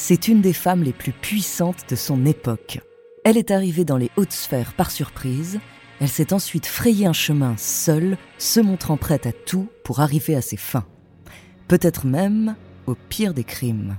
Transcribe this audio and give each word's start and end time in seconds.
C'est 0.00 0.28
une 0.28 0.40
des 0.40 0.52
femmes 0.52 0.84
les 0.84 0.92
plus 0.92 1.10
puissantes 1.10 1.90
de 1.90 1.96
son 1.96 2.24
époque. 2.24 2.78
Elle 3.24 3.36
est 3.36 3.50
arrivée 3.50 3.84
dans 3.84 3.96
les 3.96 4.12
hautes 4.16 4.32
sphères 4.32 4.74
par 4.74 4.92
surprise. 4.92 5.58
Elle 6.00 6.08
s'est 6.08 6.32
ensuite 6.32 6.66
frayé 6.66 7.04
un 7.04 7.12
chemin 7.12 7.56
seule, 7.56 8.16
se 8.38 8.60
montrant 8.60 8.96
prête 8.96 9.26
à 9.26 9.32
tout 9.32 9.66
pour 9.82 9.98
arriver 9.98 10.36
à 10.36 10.40
ses 10.40 10.56
fins. 10.56 10.86
Peut-être 11.66 12.06
même 12.06 12.54
au 12.86 12.94
pire 12.94 13.34
des 13.34 13.42
crimes. 13.42 13.96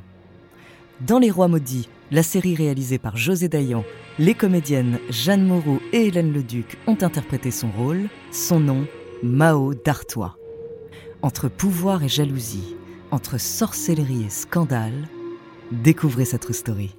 Dans 1.01 1.19
Les 1.19 1.31
Rois 1.31 1.49
maudits, 1.49 1.89
la 2.11 2.23
série 2.23 2.55
réalisée 2.55 2.97
par 2.97 3.17
José 3.17 3.49
Dayan, 3.49 3.83
les 4.19 4.35
comédiennes 4.35 4.99
Jeanne 5.09 5.45
Moreau 5.45 5.81
et 5.91 6.07
Hélène 6.07 6.31
Leduc 6.31 6.77
ont 6.87 6.97
interprété 7.01 7.51
son 7.51 7.71
rôle, 7.71 8.07
son 8.31 8.61
nom, 8.61 8.87
Mao 9.21 9.73
d'Artois. 9.73 10.37
Entre 11.21 11.49
pouvoir 11.49 12.05
et 12.05 12.09
jalousie, 12.09 12.77
entre 13.11 13.37
sorcellerie 13.37 14.27
et 14.27 14.29
scandale, 14.29 15.09
découvrez 15.71 16.25
cette 16.25 16.51
story. 16.51 16.98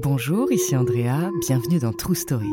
Bonjour, 0.00 0.52
ici 0.52 0.76
Andrea, 0.76 1.32
bienvenue 1.40 1.80
dans 1.80 1.92
True 1.92 2.14
Story. 2.14 2.46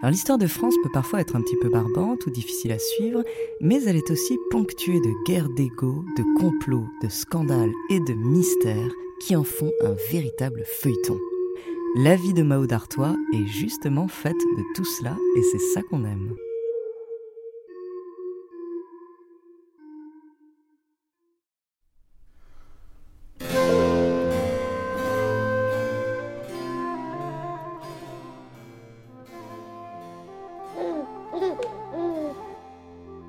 Alors 0.00 0.12
l'histoire 0.12 0.38
de 0.38 0.46
France 0.46 0.76
peut 0.84 0.92
parfois 0.92 1.20
être 1.20 1.34
un 1.34 1.40
petit 1.40 1.56
peu 1.56 1.68
barbante 1.68 2.24
ou 2.26 2.30
difficile 2.30 2.70
à 2.70 2.78
suivre, 2.78 3.24
mais 3.60 3.82
elle 3.82 3.96
est 3.96 4.12
aussi 4.12 4.38
ponctuée 4.52 5.00
de 5.00 5.10
guerres 5.26 5.48
d'ego, 5.48 6.04
de 6.16 6.22
complots, 6.38 6.86
de 7.02 7.08
scandales 7.08 7.72
et 7.90 7.98
de 7.98 8.14
mystères 8.14 8.92
qui 9.18 9.34
en 9.34 9.42
font 9.42 9.72
un 9.82 9.96
véritable 10.12 10.62
feuilleton. 10.64 11.18
La 11.96 12.14
vie 12.14 12.32
de 12.32 12.44
Mao 12.44 12.68
d'Artois 12.68 13.16
est 13.34 13.46
justement 13.48 14.06
faite 14.06 14.38
de 14.56 14.62
tout 14.76 14.84
cela 14.84 15.16
et 15.36 15.42
c'est 15.50 15.58
ça 15.58 15.82
qu'on 15.82 16.04
aime. 16.04 16.36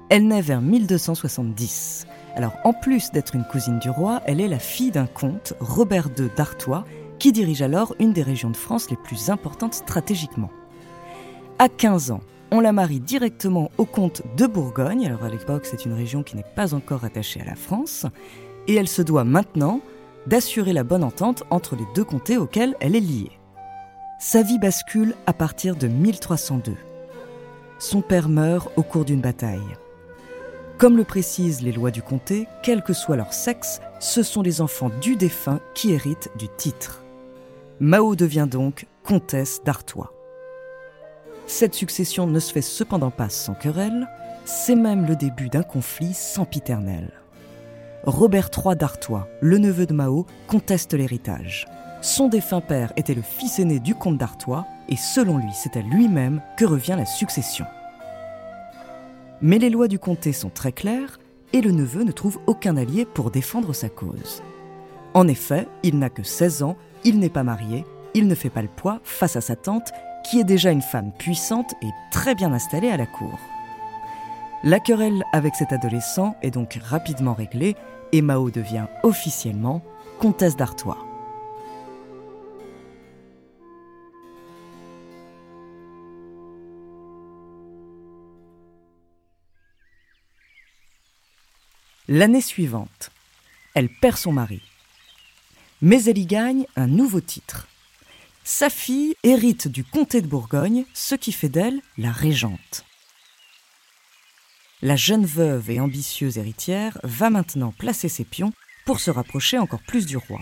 Elle 0.10 0.28
naît 0.28 0.42
vers 0.42 0.62
1270. 0.62 2.08
Alors, 2.36 2.54
en 2.64 2.74
plus 2.74 3.12
d'être 3.12 3.36
une 3.36 3.44
cousine 3.44 3.80
du 3.80 3.90
roi, 3.90 4.22
elle 4.26 4.42
est 4.42 4.48
la 4.48 4.60
fille 4.60 4.92
d'un 4.92 5.06
comte, 5.06 5.54
Robert 5.60 6.10
II 6.18 6.30
d'Artois, 6.36 6.86
qui 7.20 7.32
dirige 7.32 7.62
alors 7.62 7.96
une 8.00 8.14
des 8.14 8.24
régions 8.24 8.50
de 8.50 8.58
France 8.58 8.90
les 8.90 8.98
plus 8.98 9.30
importantes 9.30 9.74
stratégiquement. 9.74 10.50
À 11.60 11.70
15 11.70 12.12
ans, 12.12 12.22
on 12.52 12.62
la 12.62 12.72
marie 12.72 13.00
directement 13.00 13.70
au 13.78 13.86
comte 13.86 14.24
de 14.38 14.48
Bourgogne, 14.48 15.06
alors 15.06 15.24
à 15.24 15.30
l'époque 15.30 15.66
c'est 15.66 15.86
une 15.86 15.94
région 15.94 16.24
qui 16.24 16.36
n'est 16.36 16.44
pas 16.56 16.74
encore 16.74 17.04
attachée 17.04 17.42
à 17.42 17.46
la 17.46 17.56
France, 17.56 18.06
et 18.68 18.76
elle 18.76 18.88
se 18.88 19.02
doit 19.02 19.24
maintenant 19.24 19.82
d'assurer 20.26 20.74
la 20.74 20.84
bonne 20.84 21.04
entente 21.04 21.44
entre 21.50 21.76
les 21.76 21.86
deux 21.94 22.04
comtés 22.04 22.38
auxquels 22.38 22.76
elle 22.80 22.96
est 22.96 23.02
liée. 23.02 23.32
Sa 24.20 24.42
vie 24.42 24.60
bascule 24.60 25.16
à 25.28 25.34
partir 25.34 25.76
de 25.76 25.88
1302. 25.88 26.76
Son 27.80 28.02
père 28.02 28.28
meurt 28.28 28.70
au 28.76 28.84
cours 28.84 29.06
d'une 29.06 29.22
bataille. 29.22 29.78
Comme 30.78 30.98
le 30.98 31.06
précisent 31.06 31.62
les 31.62 31.72
lois 31.72 31.92
du 31.92 32.02
comté, 32.02 32.46
quel 32.62 32.84
que 32.84 32.92
soit 32.92 33.16
leur 33.16 33.32
sexe, 33.32 33.80
ce 34.00 34.22
sont 34.22 34.42
les 34.42 34.60
enfants 34.60 34.92
du 35.02 35.16
défunt 35.16 35.62
qui 35.74 35.94
héritent 35.94 36.30
du 36.38 36.50
titre. 36.50 37.04
Mao 37.80 38.18
devient 38.18 38.48
donc 38.52 38.86
comtesse 39.04 39.62
d'Artois. 39.64 40.14
Cette 41.48 41.74
succession 41.74 42.28
ne 42.28 42.40
se 42.40 42.52
fait 42.52 42.62
cependant 42.62 43.12
pas 43.12 43.30
sans 43.30 43.54
querelle, 43.54 44.10
c'est 44.44 44.76
même 44.76 45.06
le 45.06 45.16
début 45.16 45.48
d'un 45.48 45.64
conflit 45.64 46.14
sempiternel. 46.14 47.12
Robert 48.04 48.50
III 48.56 48.76
d'Artois, 48.76 49.30
le 49.40 49.58
neveu 49.58 49.86
de 49.86 49.94
Mao, 49.94 50.26
conteste 50.48 50.94
l'héritage. 50.94 51.66
Son 52.02 52.28
défunt 52.28 52.62
père 52.62 52.92
était 52.98 53.14
le 53.14 53.22
fils 53.22 53.60
aîné 53.60 53.80
du 53.80 53.96
comte 53.96 54.18
d'Artois, 54.18 54.66
et 54.90 54.98
selon 54.98 55.38
lui, 55.38 55.52
c'est 55.54 55.78
à 55.78 55.82
lui-même 55.82 56.42
que 56.58 56.66
revient 56.66 56.96
la 56.98 57.06
succession. 57.06 57.66
Mais 59.42 59.60
les 59.60 59.70
lois 59.70 59.88
du 59.88 60.00
comté 60.00 60.34
sont 60.34 60.50
très 60.50 60.74
claires 60.74 61.20
et 61.54 61.62
le 61.62 61.72
neveu 61.72 62.04
ne 62.04 62.12
trouve 62.12 62.40
aucun 62.48 62.76
allié 62.76 63.06
pour 63.06 63.32
défendre 63.32 63.74
sa 63.74 63.88
cause. 63.88 64.44
En 65.14 65.28
effet, 65.28 65.68
il 65.84 65.98
n'a 65.98 66.10
que 66.10 66.24
16 66.24 66.64
ans, 66.64 66.76
il 67.04 67.20
n'est 67.20 67.30
pas 67.30 67.44
marié, 67.44 67.86
il 68.14 68.28
ne 68.28 68.36
fait 68.36 68.50
pas 68.50 68.62
le 68.62 68.68
poids 68.68 69.00
face 69.04 69.36
à 69.36 69.42
sa 69.42 69.56
tante, 69.56 69.92
qui 70.30 70.40
est 70.40 70.44
déjà 70.44 70.72
une 70.72 70.82
femme 70.82 71.12
puissante 71.18 71.74
et 71.82 71.90
très 72.12 72.36
bien 72.36 72.52
installée 72.52 72.90
à 72.90 72.98
la 72.98 73.06
cour. 73.06 73.40
La 74.64 74.80
querelle 74.80 75.24
avec 75.32 75.56
cet 75.56 75.72
adolescent 75.72 76.36
est 76.42 76.52
donc 76.52 76.78
rapidement 76.84 77.34
réglée 77.34 77.76
et 78.12 78.22
Mao 78.22 78.52
devient 78.52 78.88
officiellement 79.04 79.82
comtesse 80.20 80.58
d'Artois. 80.58 81.09
L'année 92.12 92.42
suivante, 92.42 93.12
elle 93.76 93.88
perd 93.88 94.18
son 94.18 94.32
mari. 94.32 94.64
Mais 95.84 96.06
elle 96.06 96.18
y 96.18 96.26
gagne 96.26 96.66
un 96.76 96.88
nouveau 96.88 97.22
titre. 97.22 97.68
Sa 98.44 98.72
fille 98.72 99.16
hérite 99.22 99.68
du 99.68 99.84
comté 99.84 100.24
de 100.24 100.28
Bourgogne, 100.28 100.86
ce 100.96 101.14
qui 101.14 101.32
fait 101.32 101.50
d'elle 101.50 101.80
la 102.00 102.12
régente. 102.12 102.84
La 104.82 104.96
jeune 104.96 105.28
veuve 105.28 105.70
et 105.70 105.80
ambitieuse 105.80 106.40
héritière 106.40 106.98
va 107.04 107.30
maintenant 107.30 107.74
placer 107.78 108.10
ses 108.10 108.26
pions 108.26 108.54
pour 108.88 109.00
se 109.00 109.12
rapprocher 109.12 109.60
encore 109.60 109.84
plus 109.84 110.08
du 110.08 110.18
roi. 110.18 110.42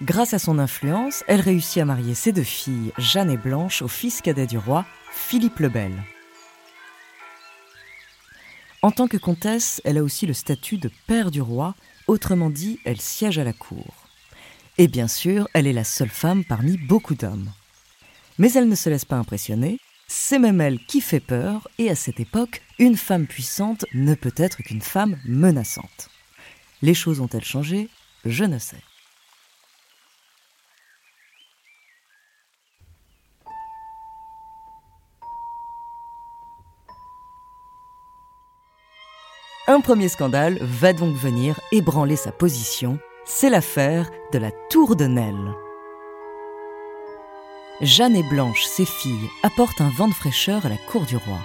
Grâce 0.00 0.32
à 0.32 0.38
son 0.38 0.58
influence, 0.58 1.24
elle 1.28 1.42
réussit 1.42 1.82
à 1.82 1.84
marier 1.84 2.14
ses 2.14 2.32
deux 2.32 2.42
filles, 2.42 2.94
Jeanne 2.96 3.30
et 3.30 3.36
Blanche, 3.36 3.82
au 3.82 3.88
fils 3.88 4.22
cadet 4.22 4.46
du 4.46 4.56
roi, 4.56 4.86
Philippe 5.12 5.58
le 5.58 5.68
Bel. 5.68 5.92
En 8.84 8.90
tant 8.90 9.06
que 9.06 9.16
comtesse, 9.16 9.80
elle 9.84 9.98
a 9.98 10.02
aussi 10.02 10.26
le 10.26 10.32
statut 10.32 10.76
de 10.76 10.90
père 11.06 11.30
du 11.30 11.40
roi, 11.40 11.76
autrement 12.08 12.50
dit, 12.50 12.80
elle 12.84 13.00
siège 13.00 13.38
à 13.38 13.44
la 13.44 13.52
cour. 13.52 13.94
Et 14.76 14.88
bien 14.88 15.06
sûr, 15.06 15.46
elle 15.54 15.68
est 15.68 15.72
la 15.72 15.84
seule 15.84 16.08
femme 16.08 16.44
parmi 16.44 16.78
beaucoup 16.78 17.14
d'hommes. 17.14 17.52
Mais 18.38 18.52
elle 18.54 18.68
ne 18.68 18.74
se 18.74 18.90
laisse 18.90 19.04
pas 19.04 19.16
impressionner, 19.16 19.78
C'est 20.08 20.38
même 20.38 20.60
elle 20.60 20.84
qui 20.84 21.00
fait 21.00 21.20
peur, 21.20 21.68
et 21.78 21.88
à 21.88 21.94
cette 21.94 22.20
époque, 22.20 22.60
une 22.78 22.96
femme 22.96 23.26
puissante 23.26 23.86
ne 23.94 24.14
peut 24.14 24.34
être 24.36 24.62
qu'une 24.62 24.82
femme 24.82 25.18
menaçante. 25.24 26.10
Les 26.82 26.92
choses 26.92 27.20
ont-elles 27.20 27.44
changé? 27.44 27.88
Je 28.24 28.44
ne 28.44 28.58
sais. 28.58 28.82
Un 39.72 39.80
premier 39.80 40.08
scandale 40.08 40.58
va 40.60 40.92
donc 40.92 41.16
venir 41.16 41.58
ébranler 41.72 42.16
sa 42.16 42.30
position, 42.30 42.98
c'est 43.24 43.48
l'affaire 43.48 44.10
de 44.30 44.38
la 44.38 44.50
Tour 44.68 44.96
de 44.96 45.06
Nesle. 45.06 45.54
Jeanne 47.80 48.14
et 48.14 48.22
Blanche, 48.22 48.64
ses 48.64 48.84
filles, 48.84 49.30
apportent 49.42 49.80
un 49.80 49.88
vent 49.88 50.08
de 50.08 50.12
fraîcheur 50.12 50.66
à 50.66 50.68
la 50.68 50.76
cour 50.76 51.06
du 51.06 51.16
roi. 51.16 51.38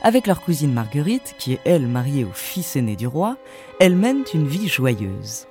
Avec 0.00 0.26
leur 0.26 0.40
cousine 0.40 0.72
Marguerite, 0.72 1.34
qui 1.36 1.52
est 1.52 1.60
elle 1.66 1.86
mariée 1.86 2.24
au 2.24 2.32
fils 2.32 2.76
aîné 2.76 2.96
du 2.96 3.06
roi, 3.06 3.36
elles 3.78 3.94
mènent 3.94 4.24
une 4.32 4.48
vie 4.48 4.66
joyeuse. 4.66 5.46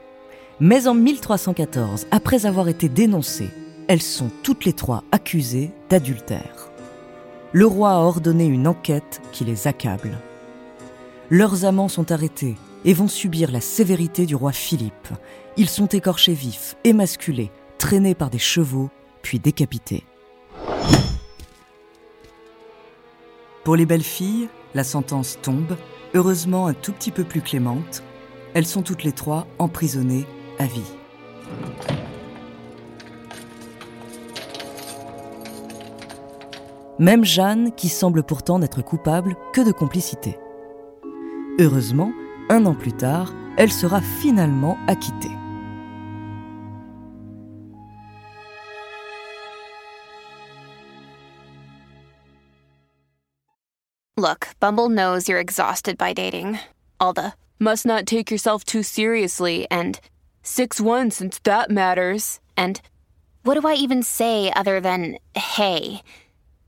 Mais 0.59 0.87
en 0.87 0.95
1314, 0.95 2.07
après 2.09 2.47
avoir 2.47 2.69
été 2.69 2.89
dénoncées, 2.89 3.51
elles 3.87 4.01
sont 4.01 4.31
toutes 4.41 4.65
les 4.65 4.73
trois 4.73 5.03
accusées 5.11 5.69
d'adultère. 5.91 6.71
Le 7.51 7.67
roi 7.67 7.91
a 7.91 7.99
ordonné 7.99 8.47
une 8.47 8.67
enquête 8.67 9.21
qui 9.31 9.45
les 9.45 9.67
accable. 9.67 10.17
Leurs 11.31 11.65
amants 11.65 11.89
sont 11.89 12.11
arrêtés 12.11 12.55
et 12.85 12.93
vont 12.93 13.07
subir 13.07 13.51
la 13.51 13.61
sévérité 13.61 14.25
du 14.25 14.33
roi 14.33 14.51
Philippe. 14.51 15.09
Ils 15.57 15.69
sont 15.69 15.85
écorchés 15.85 16.33
vifs, 16.33 16.75
émasculés, 16.83 17.51
traînés 17.77 18.15
par 18.15 18.31
des 18.31 18.39
chevaux, 18.39 18.89
puis 19.21 19.37
décapités. 19.37 20.03
Pour 23.63 23.75
les 23.75 23.85
belles 23.85 24.01
filles, 24.01 24.49
la 24.73 24.83
sentence 24.83 25.37
tombe, 25.39 25.77
heureusement 26.15 26.65
un 26.65 26.73
tout 26.73 26.93
petit 26.93 27.11
peu 27.11 27.23
plus 27.23 27.41
clémente. 27.41 28.01
Elles 28.55 28.65
sont 28.65 28.81
toutes 28.81 29.03
les 29.03 29.11
trois 29.11 29.45
emprisonnées 29.59 30.25
à 30.57 30.65
vie. 30.65 30.81
Même 36.97 37.23
Jeanne, 37.23 37.71
qui 37.75 37.87
semble 37.87 38.23
pourtant 38.23 38.57
n'être 38.57 38.81
coupable 38.81 39.35
que 39.53 39.61
de 39.61 39.71
complicité. 39.71 40.39
Heureusement, 41.59 42.13
un 42.49 42.65
an 42.65 42.73
plus 42.73 42.93
tard, 42.93 43.33
elle 43.57 43.69
sera 43.69 43.99
finalement 43.99 44.77
acquittée. 44.87 45.37
Look, 54.15 54.47
Bumble 54.61 54.87
knows 54.87 55.27
you're 55.27 55.41
exhausted 55.41 55.97
by 55.97 56.13
dating. 56.13 56.59
All 56.97 57.11
the 57.11 57.33
must 57.59 57.85
not 57.85 58.05
take 58.05 58.31
yourself 58.31 58.63
too 58.63 58.81
seriously 58.81 59.67
and 59.69 59.99
6 60.43 60.79
1 60.79 61.11
since 61.11 61.39
that 61.39 61.69
matters. 61.69 62.39
And 62.55 62.79
what 63.43 63.59
do 63.59 63.67
I 63.67 63.73
even 63.73 64.01
say 64.01 64.49
other 64.55 64.79
than 64.79 65.17
hey? 65.35 66.03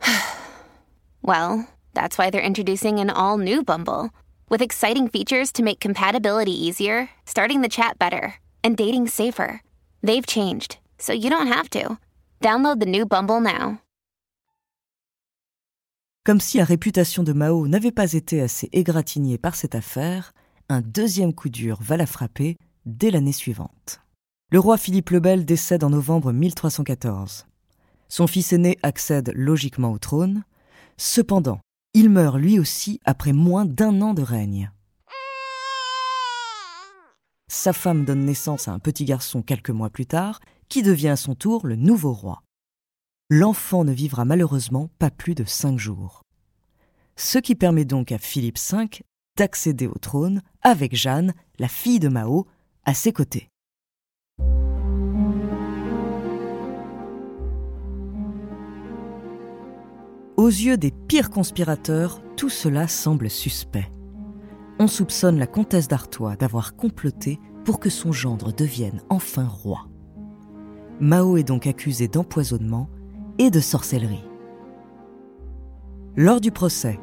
well, 1.22 1.70
that's 1.94 2.18
why 2.18 2.30
they're 2.30 2.42
introducing 2.42 3.00
an 3.00 3.10
all 3.10 3.38
new 3.38 3.64
Bumble. 3.64 4.10
With 4.52 4.62
exciting 4.62 5.08
features 5.08 5.52
to 5.54 5.64
make 5.64 5.80
compatibility 5.80 6.52
easier, 6.52 7.10
starting 7.26 7.62
the 7.62 7.70
chat 7.70 7.98
better, 7.98 8.36
and 8.64 8.76
dating 8.76 9.08
safer. 9.08 9.62
They've 10.04 10.28
changed, 10.28 10.78
so 11.00 11.14
you 11.14 11.32
don't 11.32 11.48
have 11.48 11.70
to. 11.72 11.98
Download 12.42 12.80
the 12.80 12.86
new 12.86 13.08
Bumble 13.08 13.42
now. 13.42 13.80
Comme 16.24 16.40
si 16.40 16.58
la 16.58 16.66
réputation 16.66 17.24
de 17.24 17.34
Mao 17.34 17.68
n'avait 17.68 17.92
pas 17.92 18.14
été 18.14 18.42
assez 18.42 18.70
égratignée 18.74 19.40
par 19.40 19.56
cette 19.56 19.74
affaire, 19.74 20.34
un 20.70 20.82
deuxième 20.82 21.34
coup 21.34 21.50
dur 21.50 21.80
va 21.82 21.98
la 21.98 22.06
frapper 22.06 22.58
dès 22.86 23.10
l'année 23.10 23.32
suivante. 23.32 24.02
Le 24.52 24.60
roi 24.60 24.78
Philippe 24.78 25.10
le 25.12 25.20
Bel 25.20 25.46
décède 25.46 25.84
en 25.84 25.90
novembre 25.90 26.32
1314. 26.32 27.48
Son 28.08 28.28
fils 28.28 28.54
aîné 28.54 28.78
accède 28.84 29.32
logiquement 29.34 29.92
au 29.92 29.98
trône. 29.98 30.44
Cependant, 30.98 31.60
il 31.94 32.10
meurt 32.10 32.38
lui 32.38 32.60
aussi 32.60 33.00
après 33.06 33.34
moins 33.34 33.66
d'un 33.66 34.02
an 34.02 34.14
de 34.14 34.22
règne. 34.22 34.72
Sa 37.48 37.74
femme 37.74 38.06
donne 38.06 38.26
naissance 38.26 38.70
à 38.70 38.72
un 38.72 38.80
petit 38.80 39.04
garçon 39.04 39.42
quelques 39.42 39.72
mois 39.72 39.90
plus 39.90 40.06
tard, 40.06 40.40
qui 40.70 40.84
devient 40.84 41.10
à 41.10 41.16
son 41.18 41.36
tour 41.36 41.68
le 41.68 41.76
nouveau 41.76 42.14
roi. 42.14 42.44
L'enfant 43.30 43.84
ne 43.84 43.92
vivra 43.92 44.24
malheureusement 44.24 44.90
pas 45.00 45.12
plus 45.12 45.36
de 45.36 45.44
cinq 45.44 45.78
jours. 45.78 46.24
Ce 47.18 47.38
qui 47.38 47.56
permet 47.56 47.86
donc 47.86 48.14
à 48.14 48.18
Philippe 48.18 48.58
V 48.58 49.04
d'accéder 49.38 49.88
au 49.88 49.98
trône 49.98 50.42
avec 50.62 50.96
Jeanne, 50.96 51.34
la 51.60 51.68
fille 51.68 52.00
de 52.00 52.08
Mao, 52.08 52.48
à 52.86 52.94
ses 52.94 53.12
côtés. 53.12 53.51
Aux 60.42 60.48
yeux 60.48 60.76
des 60.76 60.90
pires 60.90 61.30
conspirateurs, 61.30 62.20
tout 62.36 62.50
cela 62.50 62.88
semble 62.88 63.30
suspect. 63.30 63.92
On 64.80 64.88
soupçonne 64.88 65.38
la 65.38 65.46
comtesse 65.46 65.88
d'Artois 65.88 66.36
d'avoir 66.36 66.76
comploté 66.76 67.40
pour 67.64 67.80
que 67.80 67.92
son 67.92 68.12
gendre 68.12 68.52
devienne 68.52 69.04
enfin 69.10 69.46
roi. 69.46 69.86
Mao 71.00 71.38
est 71.38 71.44
donc 71.44 71.68
accusé 71.68 72.08
d'empoisonnement 72.08 72.90
et 73.38 73.52
de 73.52 73.60
sorcellerie. 73.60 74.24
Lors 76.16 76.42
du 76.42 76.50
procès, 76.50 77.00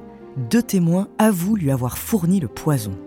deux 0.51 0.63
témoins 0.63 1.07
avouent 1.19 1.55
lui 1.55 1.71
avoir 1.71 1.97
fourni 1.97 2.41
le 2.41 2.49
poison. 2.49 2.99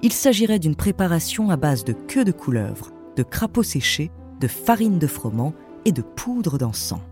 Il 0.00 0.14
s'agirait 0.14 0.58
d'une 0.58 0.74
préparation 0.74 1.50
à 1.50 1.58
base 1.58 1.84
de 1.84 1.92
queue 1.92 2.24
de 2.24 2.32
couleuvre, 2.32 2.92
de 3.14 3.22
crapauds 3.22 3.62
séchés, 3.62 4.10
de 4.40 4.48
farine 4.48 4.98
de 4.98 5.06
froment 5.06 5.52
et 5.84 5.92
de 5.92 6.00
poudre 6.00 6.56
d'encens. 6.56 7.02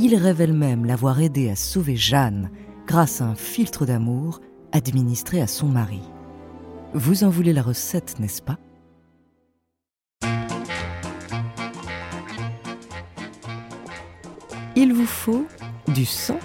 Il 0.00 0.14
révèle 0.14 0.52
même 0.52 0.84
l'avoir 0.84 1.20
aidé 1.20 1.50
à 1.50 1.56
sauver 1.56 1.96
Jeanne 1.96 2.50
grâce 2.86 3.20
à 3.20 3.24
un 3.24 3.34
filtre 3.34 3.84
d'amour 3.84 4.40
administré 4.70 5.40
à 5.40 5.48
son 5.48 5.66
mari. 5.66 6.00
Vous 6.94 7.24
en 7.24 7.30
voulez 7.30 7.52
la 7.52 7.62
recette, 7.62 8.20
n'est-ce 8.20 8.40
pas? 8.40 8.58
Il 14.76 14.94
vous 14.94 15.04
faut 15.04 15.44
du 15.88 16.04
sang 16.04 16.38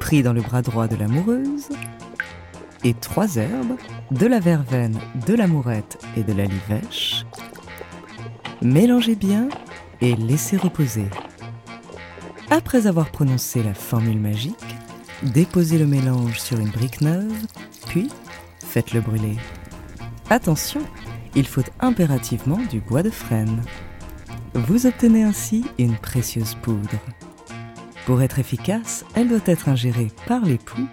pris 0.00 0.24
dans 0.24 0.32
le 0.32 0.42
bras 0.42 0.62
droit 0.62 0.88
de 0.88 0.96
l'amoureuse 0.96 1.68
et 2.82 2.94
trois 2.94 3.36
herbes, 3.36 3.76
de 4.10 4.26
la 4.26 4.40
verveine, 4.40 4.98
de 5.28 5.34
l'amourette 5.34 6.04
et 6.16 6.24
de 6.24 6.32
la 6.32 6.46
livèche. 6.46 7.24
Mélangez 8.62 9.14
bien 9.14 9.48
et 10.00 10.16
laissez 10.16 10.56
reposer. 10.56 11.06
Après 12.52 12.88
avoir 12.88 13.12
prononcé 13.12 13.62
la 13.62 13.74
formule 13.74 14.18
magique, 14.18 14.76
déposez 15.22 15.78
le 15.78 15.86
mélange 15.86 16.40
sur 16.40 16.58
une 16.58 16.70
brique 16.70 17.00
neuve, 17.00 17.46
puis 17.86 18.10
faites-le 18.58 19.00
brûler. 19.00 19.36
Attention, 20.30 20.80
il 21.36 21.46
faut 21.46 21.62
impérativement 21.78 22.58
du 22.68 22.80
bois 22.80 23.04
de 23.04 23.10
frêne. 23.10 23.62
Vous 24.54 24.86
obtenez 24.86 25.22
ainsi 25.22 25.64
une 25.78 25.96
précieuse 25.96 26.56
poudre. 26.56 26.98
Pour 28.04 28.20
être 28.20 28.40
efficace, 28.40 29.04
elle 29.14 29.28
doit 29.28 29.38
être 29.46 29.68
ingérée 29.68 30.08
par 30.26 30.44
l'époux 30.44 30.88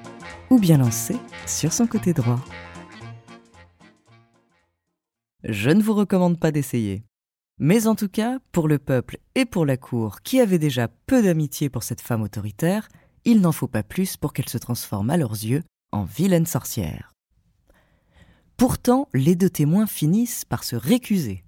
ou 0.51 0.59
bien 0.59 0.77
lancée 0.77 1.17
sur 1.47 1.73
son 1.73 1.87
côté 1.87 2.13
droit. 2.13 2.39
Je 5.43 5.71
ne 5.71 5.81
vous 5.81 5.95
recommande 5.95 6.39
pas 6.39 6.51
d'essayer. 6.51 7.03
Mais 7.59 7.87
en 7.87 7.95
tout 7.95 8.09
cas, 8.09 8.37
pour 8.51 8.67
le 8.67 8.77
peuple 8.77 9.17
et 9.33 9.45
pour 9.45 9.65
la 9.65 9.77
cour, 9.77 10.21
qui 10.21 10.39
avait 10.39 10.59
déjà 10.59 10.87
peu 10.87 11.23
d'amitié 11.23 11.69
pour 11.69 11.83
cette 11.83 12.01
femme 12.01 12.21
autoritaire, 12.21 12.87
il 13.25 13.41
n'en 13.41 13.51
faut 13.51 13.67
pas 13.67 13.83
plus 13.83 14.15
pour 14.15 14.31
qu'elle 14.31 14.49
se 14.49 14.59
transforme 14.59 15.09
à 15.09 15.17
leurs 15.17 15.31
yeux 15.31 15.63
en 15.91 16.03
vilaine 16.03 16.45
sorcière. 16.45 17.13
Pourtant, 18.57 19.09
les 19.13 19.35
deux 19.35 19.49
témoins 19.49 19.87
finissent 19.87 20.45
par 20.45 20.63
se 20.63 20.75
récuser. 20.75 21.43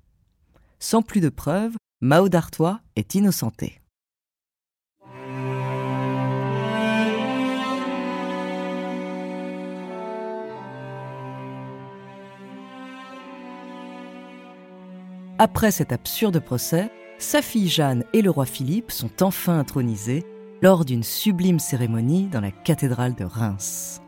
Sans 0.80 1.01
plus 1.01 1.22
de 1.22 1.30
preuves, 1.30 1.75
Mao 2.01 2.30
d'Artois 2.30 2.82
est 2.96 3.16
innocenté. 3.16 3.82
Après 15.41 15.72
cet 15.72 15.93
absurde 15.93 16.41
procès, 16.41 16.91
sa 17.17 17.41
fille 17.41 17.69
Jeanne 17.69 18.03
et 18.12 18.22
le 18.22 18.29
roi 18.29 18.46
Philippe 18.46 18.91
sont 18.91 19.24
enfin 19.24 19.58
intronisés 19.58 20.25
lors 20.62 20.84
d'une 20.84 21.01
sublime 21.01 21.60
cérémonie 21.60 22.27
dans 22.27 22.41
la 22.41 22.51
cathédrale 22.51 23.15
de 23.15 23.24
Reims. 23.24 24.01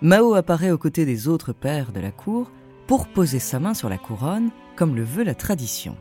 Mao 0.00 0.34
apparaît 0.34 0.72
aux 0.72 0.78
côtés 0.78 1.06
des 1.06 1.28
autres 1.28 1.52
pères 1.52 1.92
de 1.92 2.00
la 2.00 2.10
cour 2.10 2.50
pour 2.88 3.06
poser 3.06 3.38
sa 3.38 3.60
main 3.60 3.72
sur 3.72 3.88
la 3.88 3.98
couronne, 3.98 4.50
comme 4.74 4.96
le 4.96 5.04
veut 5.04 5.22
la 5.22 5.36
tradition. 5.36 5.96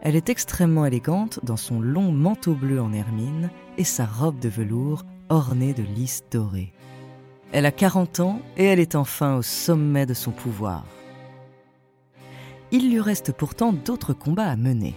Elle 0.00 0.16
est 0.16 0.30
extrêmement 0.30 0.84
élégante 0.84 1.38
dans 1.44 1.56
son 1.56 1.78
long 1.78 2.10
manteau 2.10 2.54
bleu 2.54 2.82
en 2.82 2.92
hermine 2.92 3.50
et 3.76 3.84
sa 3.84 4.04
robe 4.04 4.40
de 4.40 4.48
velours 4.48 5.04
ornée 5.28 5.74
de 5.74 5.84
lys 5.84 6.24
dorés. 6.32 6.72
Elle 7.52 7.66
a 7.66 7.72
40 7.72 8.18
ans 8.18 8.40
et 8.56 8.64
elle 8.64 8.80
est 8.80 8.96
enfin 8.96 9.36
au 9.36 9.42
sommet 9.42 10.06
de 10.06 10.14
son 10.14 10.32
pouvoir. 10.32 10.84
Il 12.70 12.90
lui 12.90 13.00
reste 13.00 13.32
pourtant 13.32 13.72
d'autres 13.72 14.12
combats 14.12 14.48
à 14.48 14.56
mener. 14.56 14.94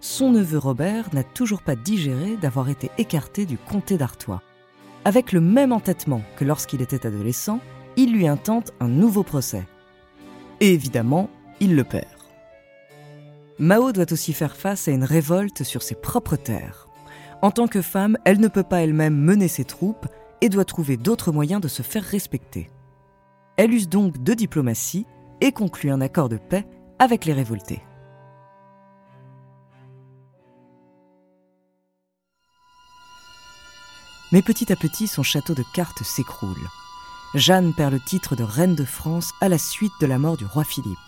Son 0.00 0.30
neveu 0.30 0.58
Robert 0.58 1.14
n'a 1.14 1.22
toujours 1.22 1.62
pas 1.62 1.76
digéré 1.76 2.36
d'avoir 2.36 2.70
été 2.70 2.90
écarté 2.96 3.44
du 3.44 3.58
comté 3.58 3.98
d'Artois. 3.98 4.42
Avec 5.04 5.32
le 5.32 5.40
même 5.40 5.72
entêtement 5.72 6.22
que 6.36 6.44
lorsqu'il 6.44 6.80
était 6.80 7.06
adolescent, 7.06 7.60
il 7.96 8.12
lui 8.12 8.26
intente 8.26 8.72
un 8.80 8.88
nouveau 8.88 9.22
procès. 9.22 9.66
Et 10.60 10.72
évidemment, 10.72 11.28
il 11.60 11.76
le 11.76 11.84
perd. 11.84 12.06
Mao 13.58 13.92
doit 13.92 14.10
aussi 14.10 14.32
faire 14.32 14.56
face 14.56 14.88
à 14.88 14.90
une 14.90 15.04
révolte 15.04 15.64
sur 15.64 15.82
ses 15.82 15.94
propres 15.94 16.36
terres. 16.36 16.88
En 17.42 17.50
tant 17.50 17.66
que 17.66 17.82
femme, 17.82 18.16
elle 18.24 18.40
ne 18.40 18.48
peut 18.48 18.62
pas 18.62 18.82
elle-même 18.82 19.16
mener 19.16 19.48
ses 19.48 19.64
troupes 19.64 20.06
et 20.40 20.48
doit 20.48 20.64
trouver 20.64 20.96
d'autres 20.96 21.32
moyens 21.32 21.60
de 21.60 21.68
se 21.68 21.82
faire 21.82 22.02
respecter. 22.02 22.70
Elle 23.58 23.74
use 23.74 23.90
donc 23.90 24.22
de 24.22 24.32
diplomatie 24.32 25.06
et 25.42 25.52
conclut 25.52 25.90
un 25.90 26.00
accord 26.00 26.30
de 26.30 26.38
paix 26.38 26.66
avec 27.00 27.24
les 27.24 27.32
révoltés. 27.32 27.82
Mais 34.32 34.42
petit 34.42 34.70
à 34.70 34.76
petit, 34.76 35.08
son 35.08 35.24
château 35.24 35.54
de 35.54 35.64
cartes 35.74 36.04
s'écroule. 36.04 36.68
Jeanne 37.34 37.74
perd 37.74 37.92
le 37.92 38.00
titre 38.00 38.36
de 38.36 38.44
reine 38.44 38.76
de 38.76 38.84
France 38.84 39.32
à 39.40 39.48
la 39.48 39.58
suite 39.58 39.92
de 40.00 40.06
la 40.06 40.18
mort 40.18 40.36
du 40.36 40.44
roi 40.44 40.62
Philippe. 40.62 40.98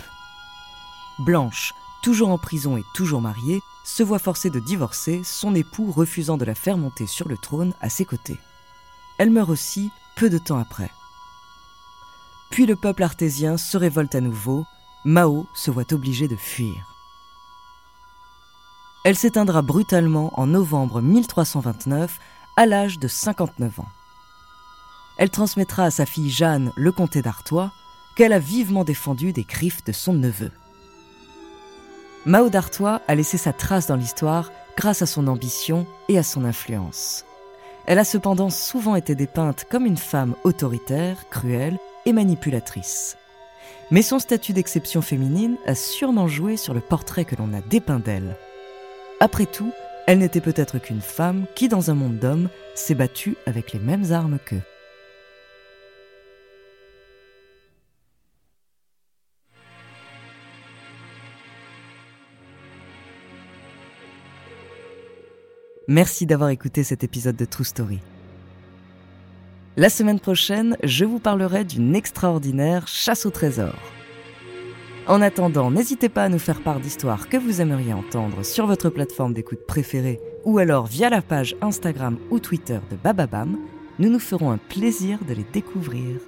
Blanche, 1.21 1.75
toujours 2.03 2.31
en 2.31 2.39
prison 2.39 2.77
et 2.77 2.85
toujours 2.95 3.21
mariée, 3.21 3.61
se 3.85 4.03
voit 4.03 4.19
forcée 4.19 4.49
de 4.49 4.61
divorcer, 4.61 5.23
son 5.25 5.55
époux 5.55 5.93
refusant 5.93 6.39
de 6.39 6.45
la 6.45 6.55
faire 6.55 6.79
monter 6.79 7.07
sur 7.07 7.29
le 7.29 7.37
trône 7.37 7.75
à 7.81 7.91
ses 7.91 8.07
côtés. 8.07 8.39
Elle 9.19 9.31
meurt 9.31 9.51
aussi 9.51 9.91
peu 10.17 10.31
de 10.31 10.39
temps 10.39 10.59
après. 10.59 10.91
Puis 12.51 12.67
le 12.67 12.77
peuple 12.77 13.03
artésien 13.03 13.57
se 13.57 13.77
révolte 13.77 14.15
à 14.15 14.21
nouveau, 14.21 14.65
Mao 15.05 15.47
se 15.53 15.71
voit 15.71 15.93
obligé 15.93 16.29
de 16.29 16.37
fuir. 16.37 16.77
Elle 19.05 19.17
s'éteindra 19.17 19.63
brutalement 19.63 20.33
en 20.39 20.47
novembre 20.47 21.01
1329 21.01 22.21
à 22.57 22.67
l'âge 22.67 23.01
de 23.01 23.09
59 23.09 23.81
ans. 23.81 23.89
Elle 25.17 25.31
transmettra 25.31 25.85
à 25.85 25.91
sa 25.91 26.07
fille 26.07 26.31
Jeanne 26.31 26.73
le 26.77 26.93
comté 26.93 27.21
d'Artois, 27.21 27.73
qu'elle 28.15 28.33
a 28.33 28.39
vivement 28.39 28.85
défendu 28.85 29.33
des 29.33 29.43
griffes 29.43 29.83
de 29.85 29.93
son 29.93 30.13
neveu. 30.13 30.53
Mao 32.25 32.49
d'Artois 32.49 33.01
a 33.09 33.15
laissé 33.17 33.39
sa 33.39 33.53
trace 33.53 33.89
dans 33.89 33.97
l'histoire 33.97 34.51
grâce 34.77 35.03
à 35.03 35.07
son 35.07 35.27
ambition 35.27 35.87
et 36.09 36.17
à 36.19 36.23
son 36.23 36.45
influence. 36.45 37.25
Elle 37.87 37.99
a 37.99 38.05
cependant 38.05 38.51
souvent 38.51 38.95
été 38.95 39.17
dépeinte 39.17 39.65
comme 39.69 39.87
une 39.87 39.97
femme 39.97 40.37
autoritaire, 40.45 41.29
cruelle 41.29 41.79
et 42.07 42.13
manipulatrice. 42.13 43.17
Mais 43.91 44.03
son 44.03 44.19
statut 44.19 44.53
d'exception 44.53 45.03
féminine 45.03 45.57
a 45.67 45.75
sûrement 45.75 46.29
joué 46.29 46.57
sur 46.57 46.73
le 46.73 46.81
portrait 46.81 47.25
que 47.25 47.37
l'on 47.37 47.53
a 47.53 47.61
dépeint 47.61 47.99
d'elle. 47.99 48.37
Après 49.21 49.47
tout, 49.47 49.73
elle 50.07 50.19
n'était 50.19 50.41
peut-être 50.41 50.79
qu'une 50.79 51.01
femme 51.01 51.47
qui, 51.55 51.69
dans 51.69 51.91
un 51.91 51.95
monde 51.95 52.19
d'hommes, 52.19 52.49
s'est 52.75 52.95
battue 52.95 53.37
avec 53.47 53.73
les 53.73 53.79
mêmes 53.79 54.13
armes 54.13 54.39
qu'eux. 54.45 54.63
Merci 65.89 66.27
d'avoir 66.27 66.51
écouté 66.51 66.85
cet 66.85 67.05
épisode 67.05 67.37
de 67.37 67.45
True 67.45 67.65
Story. 67.65 67.99
La 69.79 69.89
semaine 69.89 70.21
prochaine, 70.21 70.77
je 70.83 71.07
vous 71.07 71.19
parlerai 71.19 71.65
d'une 71.65 71.97
extraordinaire 71.97 72.87
chasse 72.87 73.25
au 73.25 73.31
trésor. 73.31 73.75
En 75.07 75.23
attendant, 75.23 75.71
n'hésitez 75.71 76.11
pas 76.11 76.25
à 76.25 76.29
nous 76.29 76.39
faire 76.39 76.61
part 76.61 76.79
d'histoires 76.79 77.31
que 77.31 77.39
vous 77.39 77.63
aimeriez 77.63 77.95
entendre 77.95 78.45
sur 78.45 78.67
votre 78.67 78.91
plateforme 78.91 79.33
d'écoute 79.33 79.67
préférée 79.67 80.21
ou 80.45 80.59
alors 80.59 80.85
via 80.85 81.09
la 81.09 81.23
page 81.23 81.57
Instagram 81.63 82.19
ou 82.31 82.39
Twitter 82.39 82.81
de 82.91 82.97
Bababam. 82.97 83.57
Nous 83.99 84.11
nous 84.11 84.19
ferons 84.19 84.51
un 84.51 84.59
plaisir 84.59 85.19
de 85.27 85.33
les 85.33 85.47
découvrir. 85.55 86.21